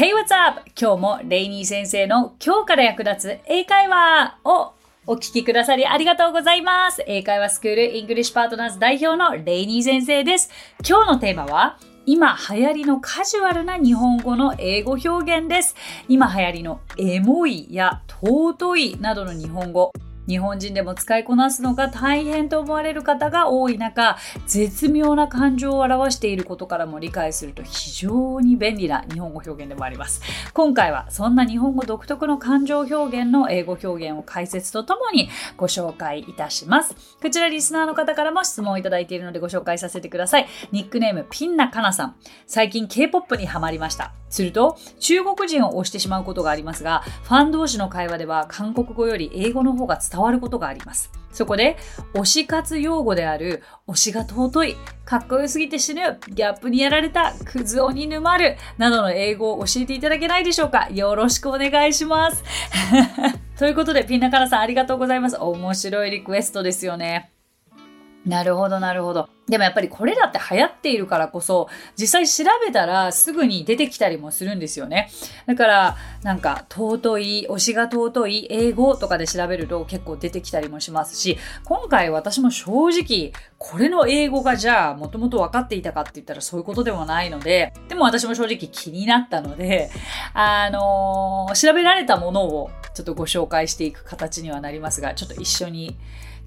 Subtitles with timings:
[0.00, 0.62] Hey, what's up?
[0.80, 4.72] 今日もレイニー先生の今日から役立つ英会話を
[5.06, 7.04] お聞きくださりありがとうございます。
[7.06, 10.48] 英会話スクールイングリッシュパートナーズ代表のレイニー先生です。
[10.88, 15.76] 今日のテーマは今流行りのカジュアルな日本語の英語表現です。
[16.08, 19.92] 今流行りのエモいや尊いなどの日本語。
[20.26, 24.16] 日本人でも使いこなすのが大変と思われる方が多い中、
[24.46, 30.22] 絶妙な感情を表していることからも理解すると非常に便利な日本語表現でもあります。
[30.52, 36.94] 今回はそんな日本語独特の感情表現の英語表現を解説とともにご紹介いたします。
[37.20, 40.46] こちらリスナーの方からも質問をいただいているのでご紹介させてください。
[40.72, 42.16] ニックネームピンナカナさん。
[42.46, 44.19] 最近 K-POP にハマりました。
[44.30, 51.10] すると中国人を押してしまうことがありますが、ファン同士の会話では韓国語より英語の方が伝わることがあります。
[51.32, 51.76] そこで、
[52.14, 62.42] 推し活用語である、推しが尊い、かっこよすぎて死ぬ、ギャップにやられた、クズ男に沼る、などの英語を教えていただけないでしょうかよろしくお願いします。
[63.58, 65.36] ということで、ピンナカラさんありがとうございます。
[65.36, 67.29] 面白いリクエストですよね。
[68.30, 69.28] なるほど、なるほど。
[69.48, 75.10] でもやっぱりこれだって流行っているからこそ、実際調べたらすぐに出てきたりもするんですよね。
[75.46, 89.90] だから、なんか、尊い、推しが尊い、英語とかで調べると結構出てきたりもしますし、今回私も正直、これの英語がじゃあ、もともと分かっていたかって言ったらそういうことでもないので、でも私も正直気になったので、
[90.34, 95.96] あのー調べられたものをちょっとご紹介していく形にはなりますが、ちょっと一緒に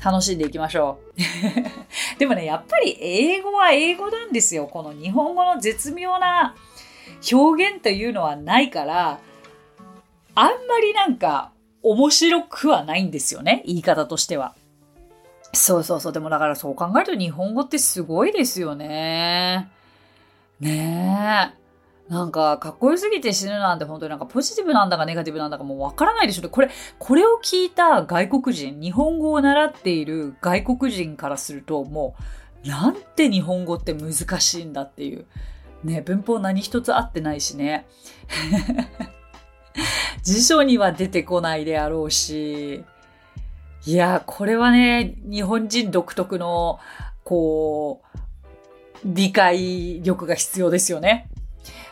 [0.04, 1.20] 楽しんでいきましょう。
[2.20, 4.68] でもね、やっぱり英語は英語なんですよ。
[4.68, 6.56] この日本語の絶妙な
[7.32, 9.20] 表現というのはないから、
[10.36, 13.64] あんまりなんか面白くはないんですよね。
[13.66, 14.56] 言い方としては。
[15.54, 16.14] そうそうそう。
[16.14, 19.70] でもだからそう考えると日本語ってすごいですよね。
[20.60, 21.63] ねえ。
[22.14, 26.48] なんか、かっこよすぎて死ぬなんて本当になんかポジティブなんだかネガティブなんだかもうわからないでしょ。
[26.48, 32.16] これ、これを聞いた外国人、日本語を習っている外国人からするとも
[32.64, 35.26] う、なんて日本語って難しいんだっていう。
[35.84, 37.88] ね、文法何一つ合ってないしね。
[40.22, 42.86] 辞書には出てこないであろうし。
[43.86, 46.80] いや、これはね、日本人独特の、
[47.26, 48.18] こう、
[49.04, 51.28] 理解力が必要ですよね。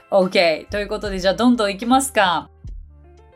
[0.10, 0.68] OK。
[0.70, 2.50] ということで、じゃあどんどん行きますか。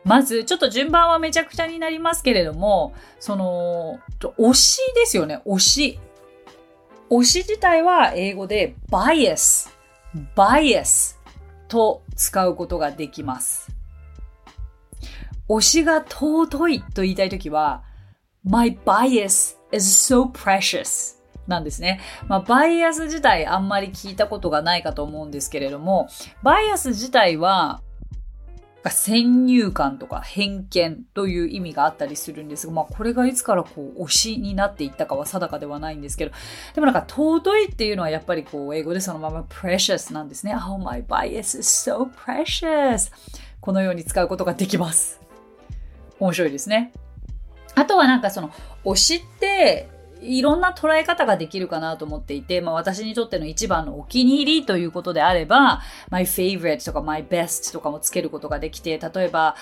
[0.03, 5.41] まず、ちょっと順番はめちゃくちゃになりますけれども、その、推しですよね。
[5.45, 5.99] 推し。
[7.09, 9.69] 推し自体は英語で bias。
[10.35, 11.17] bias
[11.67, 13.69] と使うことができます。
[15.49, 17.83] 推しが尊いと言いたいときは、
[18.43, 21.15] my bias is so precious
[21.47, 21.99] なんですね。
[22.27, 26.07] まあ、バイアス自体あんまり聞いたことがないかと思うんですけれども、
[26.43, 27.81] バイアス自体は、
[28.91, 36.31] 先入観とか偏見という意味があったりするんですが、まあこれがいつからこう推しになっていったかは定かではないんですけど、
[36.75, 40.53] でもなんか尊いっていうのはやっぱりこう英語でそのまま precious なんですね。
[40.55, 43.11] Oh my bias is so precious
[43.59, 45.19] このように使うことができます。
[46.19, 46.91] 面白いですね。
[47.73, 48.51] あとはなんかその
[48.83, 49.89] 推しって
[50.25, 59.55] いろんな捉え方ができるかなと思っていて、まあ私にとっての一番のお気に入りということであれば、my favorite とか my best とかもつけることができて、例えば、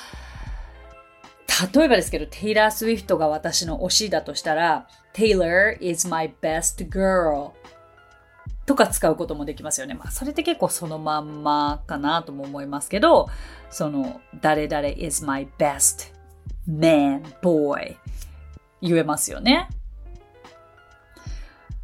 [1.74, 7.52] 例えばですけど、テイラー・スウィフトが私の推しだとしたら、Taylor is my best girl
[8.66, 9.94] とか使うこともできますよね。
[9.94, 13.30] まあそれって結構そのまんまかなとも思いますけど、
[13.70, 16.14] その、誰々 is my best
[16.68, 17.98] man, boy
[18.82, 19.70] 言えますよね。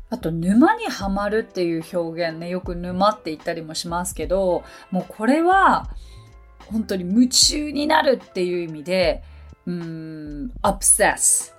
[0.09, 5.89] あと、沼にはまるっていう表現ね、よく沼って言ったりもしますけど、もうこれは、
[6.65, 9.23] 本当に夢中になるっていう意味で、
[9.65, 11.53] うーん、obsess,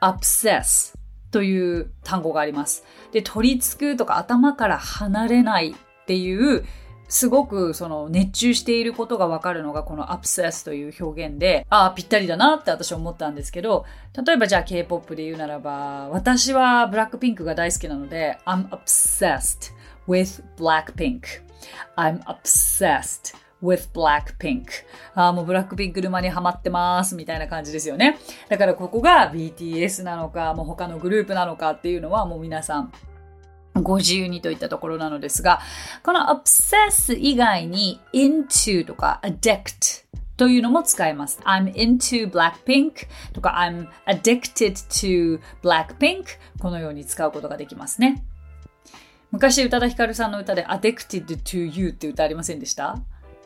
[0.00, 0.94] obsess
[1.30, 2.84] という単語があります。
[3.12, 6.64] で、取り付くとか頭から離れないっていう、
[7.12, 13.84] すごくその熱中していることがわかるのがこの obsess という表現で、ああ、ぴったりだなって私思ったんですけど、
[14.26, 19.72] 例えばじゃあ K-POP で言うならば、私はブラックピンクが大好きなので、I'm obsessed
[20.08, 21.20] with Blackpink.
[21.98, 24.64] I'm obsessed with Blackpink.
[25.14, 28.18] ああ、もうブラックピンク沼にハマってますみたいな感じですよね。
[28.48, 32.90] だからここが BTS なのか、もう他のグループなのかっていうのはもう皆さん
[33.74, 35.60] ご自由にといったところなのですが、
[36.02, 40.04] この obsess 以外に into とか addict
[40.36, 41.40] というのも使えます。
[41.44, 46.24] I'm into Blackpink とか I'm addicted to Blackpink
[46.58, 48.24] このように使うことができますね。
[49.30, 52.98] 昔宇多田ヒカルさんの歌で addicted to you って歌ありませんでした？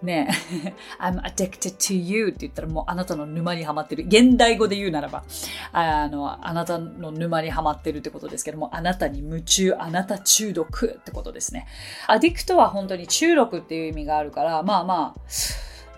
[0.02, 0.28] ね
[1.00, 4.04] I'm addicted to you って言ったらもうあなたの沼にはまってる。
[4.06, 5.24] 現代語で言うならば、
[5.72, 11.66] あの、あなたの沼にはまってるってことですけども、あなたに夢中、あなた中毒ってことですね。
[12.06, 15.20] アディクトは本当に中毒っていう意味があるから、まあまあ、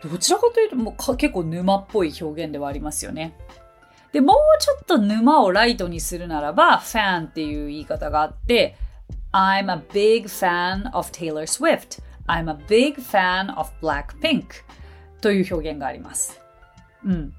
[0.07, 3.35] どちらかというともう結構沼っぽい表現ではありますよね。
[4.13, 8.77] で、もうちょっと沼をライトにするならば、ファンっていう言い方があって、
[9.33, 12.01] I'm a big fan of Taylor Swift.
[12.29, 14.45] I'm a big fan of Blackpink
[15.21, 16.41] という表現があります。
[17.05, 17.33] うん。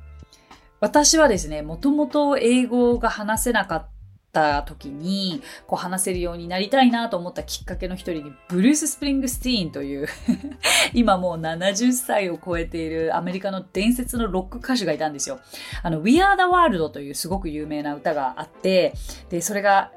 [0.80, 3.88] 私はですね、もともと英語が話せなかっ
[4.31, 10.08] た時に、こう話せるようになりたいなと思ったきっかけの一人に、ブルース・スプリングスティーンという
[10.94, 15.40] 今もう70歳を超えているアメリカの伝説のロック歌手がいたんですよ。
[15.84, 18.94] あの、We Are the World というすごく有名な歌があって、
[19.30, 19.92] で、それが、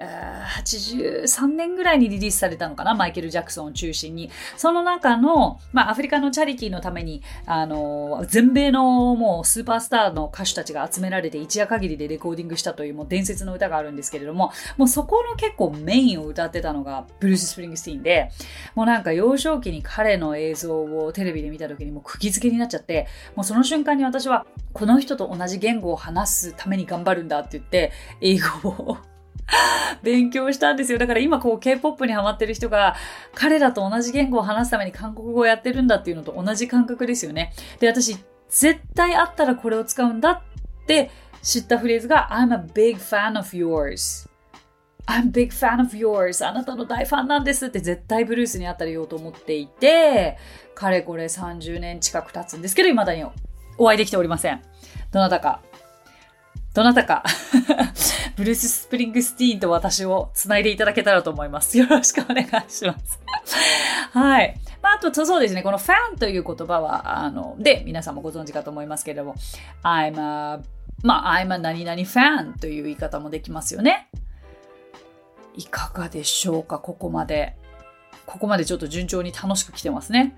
[0.64, 4.30] 83年ぐらいにリリースされたのかな、マイケル・ジャクソンを中心に。
[4.56, 18.30] その中の、まあ、アフリカのチャリティーのために、あの、全米のもうスーパースターの歌手たちが集められて一夜限りでレコーディングしたというもう伝説の歌があるんですけどれども、もうそこの結構メインを歌ってたのがブルース・スプリングスティーンで、
[18.74, 28.98] もうなんか幼少期に彼の映像をテレビで見た時にもう釘付けになっちゃって、もうその瞬間に私はこの人と同じ言語を話すために頑張るんだって言って、英語を
[30.02, 30.98] 勉強したんですよ。
[30.98, 32.96] だから今こう K-POP にハマってる人が
[33.34, 37.52] 彼らと同じ言語を話すために韓国語をやってるんだっていうのと同じ感覚ですよね。
[37.80, 38.16] で、私
[38.48, 40.40] 絶対あったらこれを使うんだっ
[40.86, 41.10] て
[41.42, 44.28] 知ったフレーズが I'm a big fan of yours
[45.06, 50.38] I'm big fan of yours あなたの大ファンなんですって絶対ブルースにあったら言おうと思っていて、
[50.74, 53.24] かれこれ30年近く経つんですけど、未だに
[53.78, 54.62] お会いできておりません。
[55.10, 55.60] どなたか、
[56.72, 57.24] どなたか
[58.36, 61.76] ブルース・スプリングスティーンと私を繋いでいただけたらと思います。
[61.76, 63.20] よろしくお願いします。
[64.12, 64.56] はい。
[64.82, 69.36] まあ、あと、そうですね、このファンという言葉は、あの、で、皆さんもご存知かと思いますけれども、
[69.82, 70.60] I'm a
[71.02, 74.08] まあ、I'm a 何々ファンという言い方もできますよね。
[75.54, 76.78] いかがでしょうか？
[76.78, 77.56] ここまで。
[78.26, 80.36] ここまでちょっと順調に楽しく来てますね。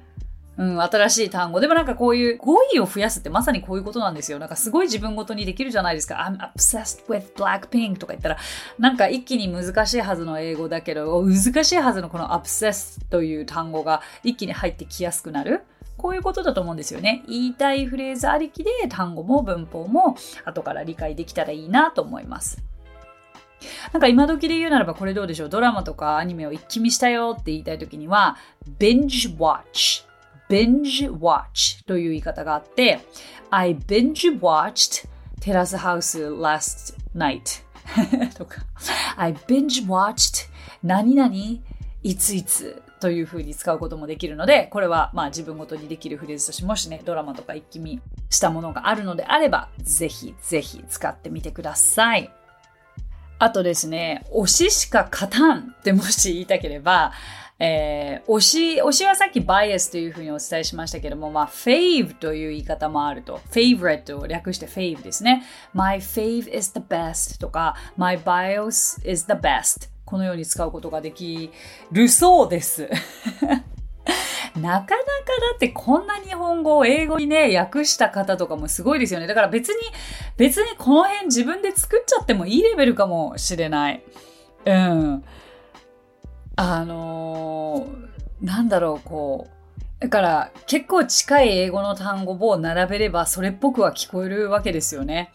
[0.57, 1.61] うん、新しい単語。
[1.61, 4.39] でもなんかこういう語彙を増やすってまさにこういうことなんですよ。
[4.39, 6.17] なんかすごい自分ごとにできるじゃないですか。
[6.17, 8.39] I'm obsessed with Blackpink とか言ったら、
[8.79, 15.63] なんか一気に難しいはずの英語だけど、難しいはずのこの obsessed という単語が一気に入ってきやすくなる。
[15.97, 17.23] こういうことだと思うんですよね。
[17.29, 22.63] 言いたいフレーズありきで単語も文法も後から理解できたらいいなと思います。
[23.93, 25.49] なんか今時で言うならばこれどうでしょう？
[25.49, 28.37] ドラマとかアニメを一気見したよって言いたいときには
[28.79, 30.05] binge watch
[30.49, 33.01] binge watch という言い方があって
[33.51, 35.07] I binge watched
[35.41, 37.63] Terrace House last night
[38.37, 38.65] とか
[39.17, 40.49] I binge watched
[40.83, 41.35] 何々
[42.03, 48.01] いついつというふうに使うこともできるので、これはまあ自分ごとにできるフレーズとして、もしね、ドラマとか一気見
[48.31, 52.31] したものがあるのであれば、ぜひぜひ使ってみてください。
[53.39, 57.13] あとですね、推ししか勝たんってもし言いたければ、
[57.59, 63.41] えー、推し、推しはさっきバイアスというふうにお伝えしましたけども、まあ、fave という言い方もあると。
[63.53, 65.45] favorite を略して fave ですね。
[65.73, 71.51] my fave is the best とか、my bios is the best このように使うことができ
[71.93, 72.89] るそうです。
[74.57, 74.97] なかなかだ
[75.57, 79.27] ってこんな日本語を英語にね、訳した方とかもすごいですよね。
[79.27, 79.81] だから別に、
[80.37, 84.03] 別にこの辺自分で作っちゃってもいいレベルかもしれない。
[84.65, 85.25] うん。
[86.57, 89.55] あのー、なんだろう、こう。
[90.01, 95.33] だから結構近い英語の単語を並べればそれっぽくは聞こえるわけですよね。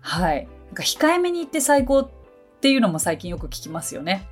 [0.00, 0.46] はい。
[0.66, 2.10] なんか控えめに言って最高っ
[2.60, 4.26] ていうのも最近よく聞きますよね。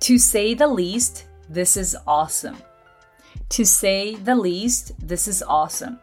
[0.00, 2.56] To say the least, this is awesome.
[3.50, 5.98] To say the least, this is awesome.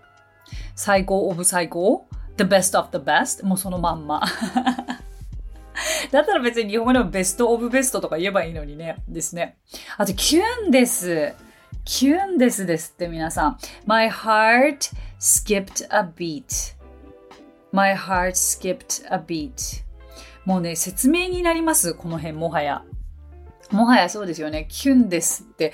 [0.76, 2.08] 最高オブ最高
[2.38, 3.46] ?The best of the best?
[3.46, 4.22] もうそのまんま。
[6.12, 8.98] だったら別に日本語でもベストオブベストとか言えばいいのにね。
[9.08, 9.58] ですね。
[9.98, 11.34] あと、キュンです。
[11.86, 13.58] キュンですですって皆さん。
[13.86, 16.76] My heart skipped a beat.
[17.72, 19.84] My heart skipped a beat.
[20.46, 21.94] もうね、説明になります。
[21.94, 22.84] この辺、もはや。
[23.72, 24.68] もはやそうですよね。
[24.70, 25.74] キュンですって。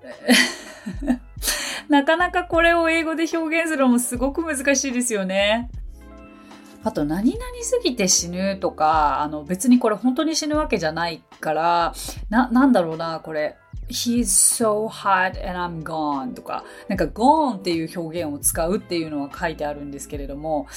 [1.88, 5.70] なかなかこれを英語で表現するのもすごく難しいですよね。
[6.82, 11.94] あと、何々すぎて死ぬとか、あの別にこれ本当に死ぬわけじゃないから、
[12.30, 13.56] な、なんだろうな、これ。
[13.90, 20.68] He's so hot and I'm gone とか、なんか gone っていう表現を使うっていうのは書いてあるんですけれども、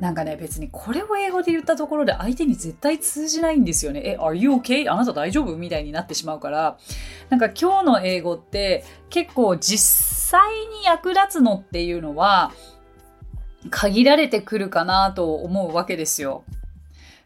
[0.00, 4.02] なんかね、別にこれを英語で言ったところで相手に絶対通じないんですよね。
[4.04, 4.90] え、are you okay?
[4.90, 6.76] あなた大丈夫みたいになってしまうから、
[7.30, 9.78] なんか今日の英語って結構実
[10.30, 12.52] 際に役立つのっていうのは
[13.70, 16.44] 限られてくるかなと思うわけですよ。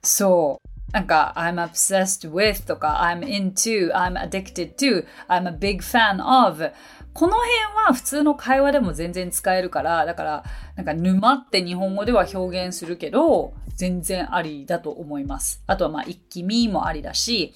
[0.02, 0.68] そう。
[0.92, 6.70] なんか、I'm obsessed with とか、I'm into, I'm addicted to, I'm a big fan of
[7.14, 7.52] この辺
[7.86, 10.44] は普通の会話でも全然使えるから、だから、
[10.76, 15.62] なんか沼って日本語では表現するけど、全然ありだと思います。
[15.66, 17.54] あとはまあ、一気見もありだし、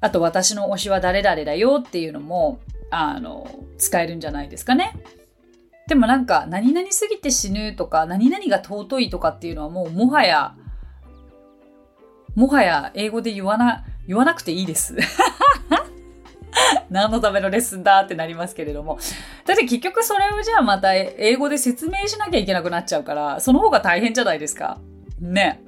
[0.00, 2.60] あと私の推しは誰々だよっていうのも、
[2.90, 3.48] あの、
[3.78, 4.92] 使えるんじゃないですかね。
[5.86, 10.54] でもなんか、何々すぎて死ぬとか、何々が尊いとかっていうのはもうもはや、
[12.34, 14.96] もはや英語で言わな、言わなくていいです。
[16.90, 18.98] 何のためのレッスンだってなりますけれども。
[19.44, 24.78] だって結局それをじゃあまた英語で説明しなきゃいけなくなっちゃうから、その方が大変じゃないですか。
[25.20, 25.60] ね。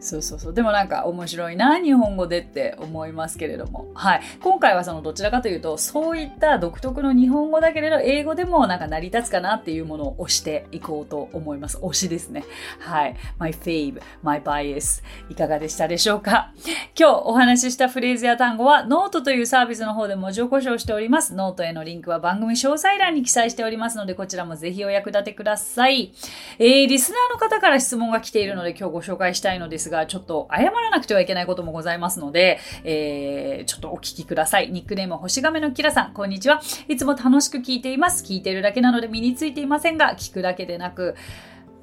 [0.00, 0.54] そうそうそう。
[0.54, 3.86] でもなんか面白いな、日本語でって思いますけれども。
[3.94, 4.22] はい。
[4.40, 11.76] 今回はそのどちらかというと、そういった独特の日本語だけれど、英語でもなんか成り立つかなっていうものを押していこうと思います。
[11.78, 12.44] 推しですね。
[12.78, 13.16] はい。
[13.38, 15.02] my fave, my bias.
[15.28, 16.52] いかがでしたでしょうか？
[16.98, 21.34] 今日お話ししたフレーズや単語は、ノートというサービスの方で文字起こしをしております。
[21.34, 26.14] ノートへのリンクは番組詳細欄に記載しておりますので、こちらもぜひお役立てください。
[26.58, 34.70] えー、リスナーの方から質問が来ているので、今日ご紹介したいのですが、がちょっと謝らなくてはいけないこともございますので、えー、ちょっとお聞きください。
[34.70, 36.60] ニックネーム星亀のキラさん、こんにちは。
[36.88, 38.24] いつも楽しく聞いています。
[38.24, 41.14] 聞いてるだけなので身についていませんが、聞くだけでなく、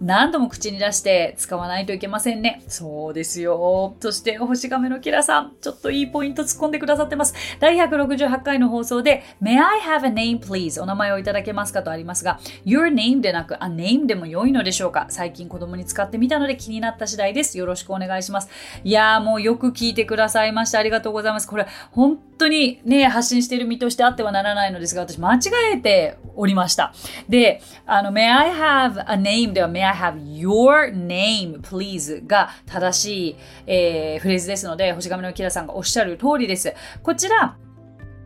[0.01, 2.61] 何度も口に出して使わないといけませんね。
[2.67, 3.95] そうですよ。
[3.99, 7.33] そして、星亀のキラさん、ちょっといいポイント突っ込んでくださってます。
[7.59, 10.81] 第168回の放送で、May I have a name please?
[10.81, 15.07] お名前をいただけますかとありますが、Your name でなく、a name でも良いのでしょうか？
[15.09, 17.57] 最近子供に使ってみたので気になった次第です。
[17.57, 18.49] よろしくお願いします。
[18.83, 20.79] いやーもうよく聞いてくださいました。
[20.79, 21.47] ありがとうございます。
[21.47, 25.39] これ、本当にね、発信している身としてあってはならないのですが、私間違
[25.73, 26.93] えておりました。
[27.27, 33.35] で、あの、May I have a name では May I have your name please が正しい、
[33.67, 36.73] えー、フレーズですので、星亀のキラさんがおっしゃる通りです。
[37.01, 37.57] こちら、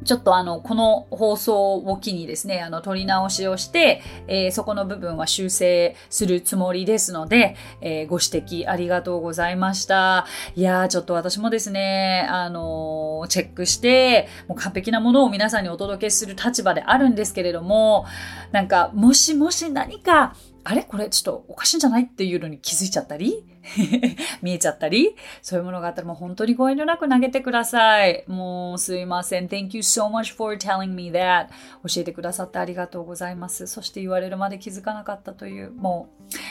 [0.03, 10.25] ちょっとあの、この放送を機にですね、あの、取り直しをして、えー、そこの部分は修正するつもりですので、えー、ご指摘ありがとうございました。
[10.55, 18.05] いやー、ちょっと私もですね、あのー、チェックして、もう完璧なものを皆さんにお届けする立場であるんですけれども、
[18.51, 20.83] なんか、もしもし何か、あれ？
[20.83, 22.03] これちょっとおかしいんじゃない？
[22.03, 23.45] っていうのに気づいちゃったり？
[24.41, 25.15] 見えちゃったり？
[25.41, 28.23] そういうものがあったらもう本当にご遠慮なく投げてください。
[28.27, 29.47] もうすいません。
[29.47, 31.47] Thank you so much for telling me that.
[31.87, 33.67] 教えてくださってありがとうございます。
[33.67, 36.09] そして言われるまで気づかなかったという、も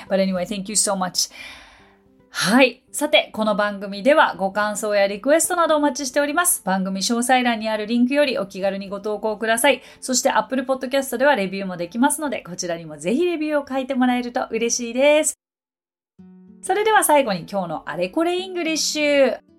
[0.08, 0.12] う。
[0.12, 1.32] But anyway, thank you so much.
[2.32, 2.82] はい。
[2.92, 6.62] さて、この番組ではご感想やリクエストなどお待ちしております。
[6.64, 9.82] 番組詳細欄にあるリンクよりお気軽にご投稿ください。
[10.00, 15.34] そして Apple Podcast ではレビューもできますので、こちらにもぜひレビューを書いてもらえると嬉しいです。
[16.62, 19.49] それでは最後に今日のあれこれイングリッシュ。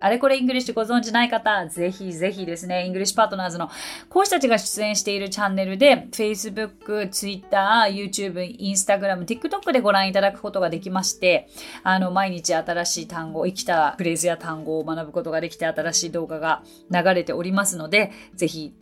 [0.00, 3.68] あれこれイングリッシュご存知ない方、ぜひぜひですね、イングリッシュパートナーズの
[4.08, 11.48] 講師たちが出演しているチャンネルで、Facebook、Twitter、YouTube、Instagram、TikTok でご覧いただくことができまして、
[11.82, 18.74] あの、毎日新しい単語、生きたフレーズや単語を学ぶことができて、新しい動画が流れておりますので、ぜひ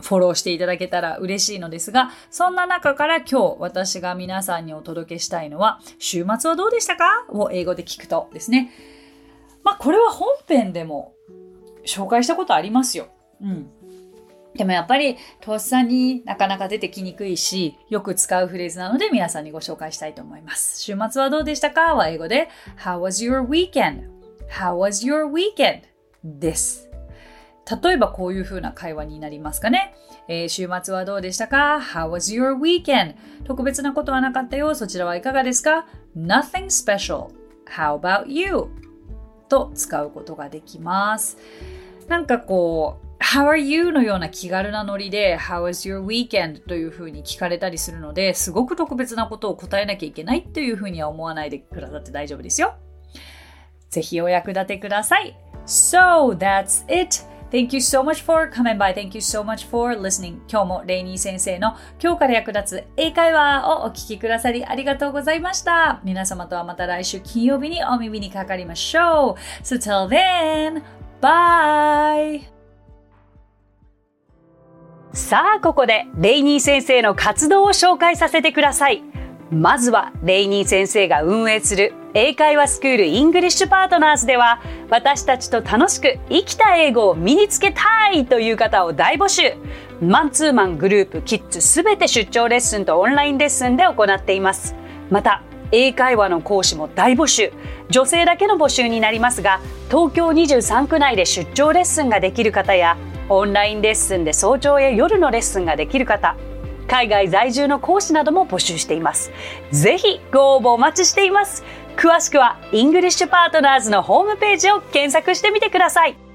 [0.00, 7.26] フォローしていただけたら嬉しいのですが、そんな中から今日私が皆さんにお届けしたいのは、週末はどうでしたか？
[7.28, 8.70] を英語で聞くとですね。
[9.64, 11.14] まあこれは本編でも
[11.86, 13.08] 紹介したことありますよ。
[13.40, 13.70] うん。
[14.54, 20.80] でもやっぱりとっさになかなか出てきにくいし、よく使うフレーズなので皆さんにご紹介したいと思います。
[20.80, 21.94] 週末はどうでしたか？
[21.94, 25.82] は英語で How was your weekend?How was your weekend?
[26.24, 26.90] です。
[27.82, 29.94] 例えばこういう風な会話になりますかね。
[30.28, 33.14] えー、週末はどうでしたか ?How was your weekend?
[33.44, 34.74] 特別なことはなかったよ。
[34.74, 37.28] そちらはいかがですか ?Nothing special.
[37.66, 38.68] How about you?
[39.52, 41.36] と使うことができます。
[42.08, 43.92] なんかこう、How are you?
[43.92, 46.66] のような気軽なノリで How was your weekend?
[46.66, 52.74] というふうに聞かれたりするのですごく特別なことを答えなきゃいけないというふうには思わないでくださって大丈夫ですよ。
[53.90, 55.38] ぜひお役立てください。
[55.66, 57.22] So that's it!
[57.52, 58.94] Thank you so much for coming by.
[58.94, 60.38] Thank you so much for listening.
[60.48, 66.00] 今日もレイニー先生の今日から役立つ英会話をお聞きくださりありがとうございました。
[66.02, 69.62] 皆様とはまた来週金曜日にお耳にかかりましょう。
[69.62, 70.82] So till then,
[71.20, 72.40] bye!
[75.12, 79.02] さあ、ここでレイニー先生の活動を紹介させてください。
[79.52, 89.52] まずは、レイニー先生が運営する英会話スクールイングリッシュパートナーズでは、私たちと楽しく生きた英語を身につけたいという方を大募集。
[90.00, 94.74] マンツーマングループ、キッズすべて出張レッスンとオンラインレッスンで行っています。
[95.10, 97.52] また、英会話の講師も大募集。
[97.90, 102.96] 女性だけの募集になりますが、東京23区内で出張レッスンができる方や、
[103.28, 106.36] オンラインレッスンで早朝や夜のレッスンができる方、
[106.92, 109.32] 海外在住の講師なども募集しています。
[109.70, 111.64] ぜひご応募お待ちしています。
[111.96, 116.31] 詳しくはイングリッシュパートナーズのホームページを検索してみてください。